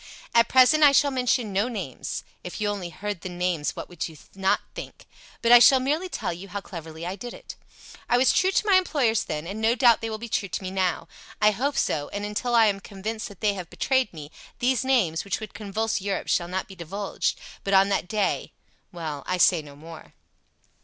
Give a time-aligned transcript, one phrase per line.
[0.33, 4.07] "At present I shall mention no names if you only heard the names, what would
[4.09, 5.05] you not think!
[5.43, 7.55] but I shall merely tell you how cleverly I did it.
[8.09, 10.63] I was true to my employers then, and no doubt they will be true to
[10.63, 11.07] me now.
[11.39, 15.23] I hope so, and until I am convinced that they have betrayed me, these names,
[15.23, 17.39] which would convulse Europe, shall not be divulged.
[17.63, 18.53] But on that day...
[18.91, 20.15] well, I say no more!